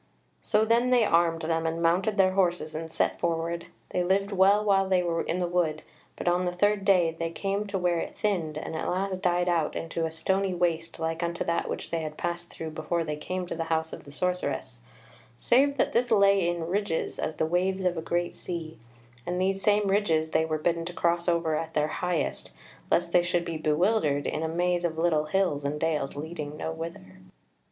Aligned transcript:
So 0.41 0.65
then 0.65 0.89
they 0.89 1.05
armed 1.05 1.43
them, 1.43 1.67
and 1.67 1.79
mounted 1.79 2.17
their 2.17 2.31
horses 2.31 2.73
and 2.73 2.91
set 2.91 3.19
forward. 3.19 3.67
They 3.91 4.03
lived 4.03 4.31
well 4.31 4.65
while 4.65 4.89
they 4.89 5.03
were 5.03 5.21
in 5.21 5.37
the 5.37 5.45
wood, 5.45 5.83
but 6.15 6.27
on 6.27 6.45
the 6.45 6.51
third 6.51 6.83
day 6.85 7.15
they 7.19 7.29
came 7.29 7.67
to 7.67 7.77
where 7.77 7.99
it 7.99 8.17
thinned 8.17 8.57
and 8.57 8.75
at 8.75 8.89
last 8.89 9.21
died 9.21 9.47
out 9.47 9.75
into 9.75 10.07
a 10.07 10.09
stony 10.11 10.55
waste 10.55 10.97
like 10.97 11.21
unto 11.21 11.43
that 11.43 11.69
which 11.69 11.91
they 11.91 11.99
had 12.01 12.17
passed 12.17 12.49
through 12.49 12.71
before 12.71 13.03
they 13.03 13.15
came 13.15 13.45
to 13.45 13.53
the 13.55 13.65
House 13.65 13.93
of 13.93 14.05
the 14.05 14.11
Sorceress, 14.11 14.79
save 15.37 15.77
that 15.77 15.93
this 15.93 16.09
lay 16.09 16.49
in 16.49 16.65
ridges 16.65 17.19
as 17.19 17.35
the 17.35 17.45
waves 17.45 17.83
of 17.83 17.95
a 17.95 18.01
great 18.01 18.35
sea; 18.35 18.79
and 19.27 19.39
these 19.39 19.61
same 19.61 19.87
ridges 19.87 20.31
they 20.31 20.45
were 20.45 20.57
bidden 20.57 20.83
to 20.85 20.93
cross 20.93 21.27
over 21.27 21.55
at 21.55 21.75
their 21.75 21.87
highest, 22.01 22.49
lest 22.89 23.11
they 23.11 23.21
should 23.21 23.45
be 23.45 23.55
bewildered 23.55 24.25
in 24.25 24.41
a 24.41 24.47
maze 24.47 24.83
of 24.83 24.97
little 24.97 25.25
hills 25.25 25.63
and 25.63 25.79
dales 25.79 26.15
leading 26.15 26.57
no 26.57 26.71
whither. 26.71 27.19